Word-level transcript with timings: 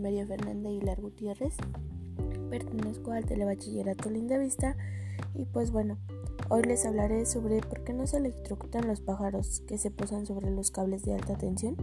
Fernanda 0.00 0.70
Aguilar 0.70 1.00
Gutiérrez. 1.00 1.54
Pertenezco 2.48 3.12
al 3.12 3.26
Telebachillerato 3.26 4.08
Linda 4.08 4.38
Vista 4.38 4.74
y 5.34 5.44
pues 5.44 5.70
bueno, 5.70 5.98
hoy 6.48 6.62
les 6.62 6.86
hablaré 6.86 7.26
sobre 7.26 7.60
por 7.60 7.84
qué 7.84 7.92
no 7.92 8.06
se 8.06 8.16
electrocutan 8.16 8.88
los 8.88 9.02
pájaros 9.02 9.60
que 9.66 9.76
se 9.76 9.90
posan 9.90 10.24
sobre 10.24 10.50
los 10.50 10.70
cables 10.70 11.02
de 11.02 11.14
alta 11.14 11.36
tensión. 11.36 11.76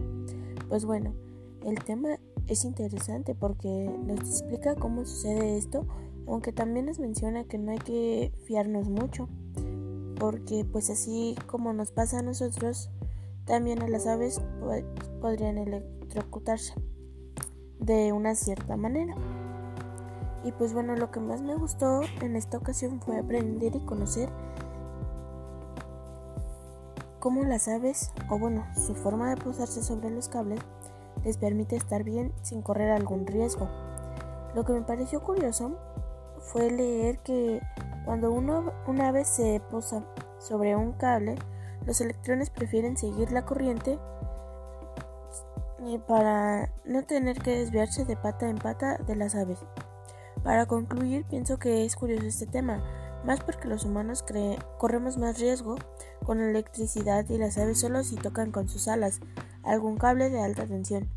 Pues 0.68 0.84
bueno, 0.84 1.14
el 1.64 1.78
tema 1.84 2.18
es 2.48 2.64
interesante 2.64 3.36
porque 3.36 3.88
nos 4.04 4.18
explica 4.20 4.74
cómo 4.74 5.06
sucede 5.06 5.56
esto, 5.56 5.86
aunque 6.26 6.52
también 6.52 6.86
nos 6.86 6.98
menciona 6.98 7.44
que 7.44 7.58
no 7.58 7.70
hay 7.70 7.78
que 7.78 8.32
fiarnos 8.46 8.88
mucho, 8.88 9.28
porque 10.18 10.64
pues 10.64 10.90
así 10.90 11.36
como 11.46 11.72
nos 11.72 11.92
pasa 11.92 12.18
a 12.18 12.22
nosotros, 12.22 12.90
también 13.44 13.80
a 13.80 13.88
las 13.88 14.08
aves 14.08 14.40
podrían 15.20 15.56
electrocutarse 15.56 16.74
de 17.80 18.12
una 18.12 18.34
cierta 18.34 18.76
manera. 18.76 19.14
Y 20.44 20.52
pues 20.52 20.72
bueno, 20.72 20.94
lo 20.96 21.10
que 21.10 21.20
más 21.20 21.42
me 21.42 21.56
gustó 21.56 22.00
en 22.20 22.36
esta 22.36 22.58
ocasión 22.58 23.00
fue 23.00 23.18
aprender 23.18 23.74
y 23.74 23.80
conocer 23.80 24.28
cómo 27.18 27.42
las 27.42 27.68
aves, 27.68 28.12
o 28.30 28.38
bueno, 28.38 28.64
su 28.74 28.94
forma 28.94 29.30
de 29.30 29.36
posarse 29.36 29.82
sobre 29.82 30.10
los 30.10 30.28
cables, 30.28 30.60
les 31.24 31.36
permite 31.36 31.76
estar 31.76 32.04
bien 32.04 32.32
sin 32.42 32.62
correr 32.62 32.90
algún 32.90 33.26
riesgo. 33.26 33.68
Lo 34.54 34.64
que 34.64 34.72
me 34.72 34.82
pareció 34.82 35.20
curioso 35.20 35.76
fue 36.38 36.70
leer 36.70 37.18
que 37.18 37.60
cuando 38.04 38.32
uno, 38.32 38.72
una 38.86 39.08
ave 39.08 39.24
se 39.24 39.60
posa 39.70 40.04
sobre 40.38 40.76
un 40.76 40.92
cable, 40.92 41.34
los 41.84 42.00
electrones 42.00 42.50
prefieren 42.50 42.96
seguir 42.96 43.32
la 43.32 43.44
corriente 43.44 43.98
para 46.06 46.72
no 46.84 47.04
tener 47.04 47.38
que 47.38 47.58
desviarse 47.58 48.04
de 48.04 48.16
pata 48.16 48.48
en 48.48 48.56
pata 48.56 48.98
de 48.98 49.16
las 49.16 49.34
aves. 49.34 49.58
Para 50.42 50.66
concluir, 50.66 51.24
pienso 51.24 51.58
que 51.58 51.84
es 51.84 51.96
curioso 51.96 52.26
este 52.26 52.46
tema, 52.46 52.82
más 53.24 53.40
porque 53.40 53.68
los 53.68 53.84
humanos 53.84 54.24
corremos 54.78 55.18
más 55.18 55.38
riesgo 55.38 55.76
con 56.24 56.40
electricidad 56.40 57.28
y 57.28 57.38
las 57.38 57.58
aves 57.58 57.80
solo 57.80 58.04
si 58.04 58.16
tocan 58.16 58.52
con 58.52 58.68
sus 58.68 58.88
alas 58.88 59.20
algún 59.62 59.96
cable 59.96 60.30
de 60.30 60.40
alta 60.40 60.66
tensión. 60.66 61.08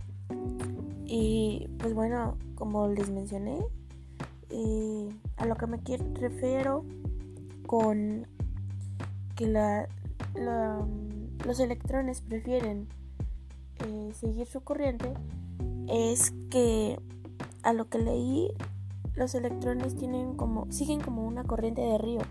Y 1.06 1.70
pues 1.80 1.94
bueno, 1.94 2.38
como 2.56 2.88
les 2.88 3.09
mencioné, 3.09 3.59
eh, 4.50 5.09
a 5.38 5.45
lo 5.45 5.56
que 5.56 5.67
me 5.67 5.80
refiero 6.20 6.86
con 7.66 8.28
que 9.36 9.48
los 11.45 11.59
electrones 11.59 12.22
prefieren 12.22 12.88
eh, 13.86 14.12
seguir 14.14 14.48
su 14.48 14.62
corriente 14.62 15.14
es 15.88 16.34
que 16.50 17.00
a 17.64 17.74
lo 17.74 17.90
que 17.90 18.00
leí 18.00 18.52
los 19.16 19.36
electrones 19.36 19.96
tienen 19.96 20.36
como 20.36 20.72
siguen 20.72 21.02
como 21.02 21.26
una 21.28 21.44
corriente 21.44 21.82
de 21.82 21.98
río. 21.98 22.22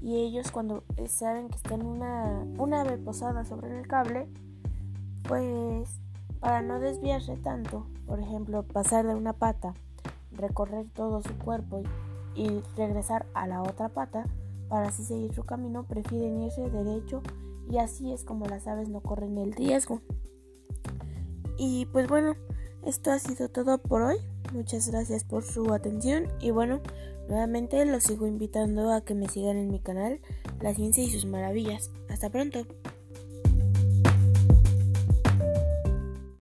Y 0.00 0.16
ellos 0.16 0.50
cuando 0.50 0.84
saben 1.08 1.48
que 1.48 1.56
están 1.56 1.84
una 1.84 2.44
una 2.58 2.82
ave 2.82 2.98
posada 2.98 3.44
sobre 3.44 3.78
el 3.78 3.86
cable 3.86 4.28
pues 5.22 6.00
para 6.40 6.62
no 6.62 6.78
desviarse 6.78 7.36
tanto 7.36 7.86
por 8.06 8.20
ejemplo 8.20 8.62
pasar 8.62 9.06
de 9.06 9.14
una 9.14 9.32
pata 9.32 9.74
recorrer 10.32 10.86
todo 10.94 11.22
su 11.22 11.36
cuerpo 11.38 11.82
y 12.34 12.60
regresar 12.76 13.26
a 13.34 13.46
la 13.46 13.62
otra 13.62 13.88
pata 13.88 14.26
para 14.68 14.88
así 14.88 15.04
seguir 15.04 15.34
su 15.34 15.44
camino 15.44 15.84
prefieren 15.84 16.42
irse 16.42 16.68
derecho 16.70 17.22
y 17.70 17.78
así 17.78 18.12
es 18.12 18.24
como 18.24 18.46
las 18.46 18.66
aves 18.66 18.88
no 18.88 19.00
corren 19.00 19.38
el 19.38 19.52
riesgo 19.52 20.00
y 21.58 21.86
pues 21.86 22.08
bueno, 22.08 22.36
esto 22.84 23.10
ha 23.10 23.18
sido 23.18 23.48
todo 23.48 23.78
por 23.78 24.02
hoy. 24.02 24.18
Muchas 24.52 24.88
gracias 24.88 25.24
por 25.24 25.44
su 25.44 25.72
atención 25.72 26.28
y 26.40 26.50
bueno, 26.50 26.80
nuevamente 27.28 27.84
los 27.84 28.04
sigo 28.04 28.26
invitando 28.26 28.92
a 28.92 29.04
que 29.04 29.14
me 29.14 29.28
sigan 29.28 29.56
en 29.56 29.70
mi 29.70 29.80
canal 29.80 30.20
La 30.60 30.74
Ciencia 30.74 31.02
y 31.02 31.10
sus 31.10 31.26
Maravillas. 31.26 31.90
Hasta 32.08 32.30
pronto. 32.30 32.66